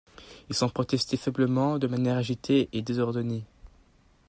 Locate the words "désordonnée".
2.81-3.43